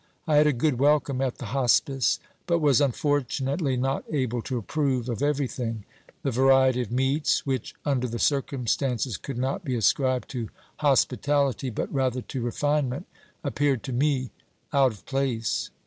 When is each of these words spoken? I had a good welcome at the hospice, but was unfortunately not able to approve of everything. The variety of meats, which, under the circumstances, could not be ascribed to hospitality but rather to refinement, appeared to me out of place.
I 0.25 0.37
had 0.37 0.47
a 0.47 0.51
good 0.51 0.79
welcome 0.79 1.21
at 1.21 1.35
the 1.37 1.45
hospice, 1.53 2.19
but 2.47 2.57
was 2.57 2.81
unfortunately 2.81 3.77
not 3.77 4.03
able 4.11 4.41
to 4.41 4.57
approve 4.57 5.07
of 5.07 5.21
everything. 5.21 5.85
The 6.23 6.31
variety 6.31 6.81
of 6.81 6.91
meats, 6.91 7.45
which, 7.45 7.75
under 7.85 8.07
the 8.07 8.17
circumstances, 8.17 9.15
could 9.15 9.37
not 9.37 9.63
be 9.63 9.75
ascribed 9.75 10.29
to 10.29 10.49
hospitality 10.77 11.69
but 11.69 11.93
rather 11.93 12.23
to 12.23 12.41
refinement, 12.41 13.05
appeared 13.43 13.83
to 13.83 13.93
me 13.93 14.31
out 14.73 14.91
of 14.91 15.05
place. 15.05 15.69